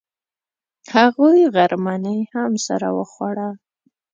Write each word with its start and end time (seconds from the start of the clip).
هغوی 0.95 1.39
غرمنۍ 1.55 2.21
هم 2.33 2.51
سره 2.67 2.87
وخوړه. 2.97 3.49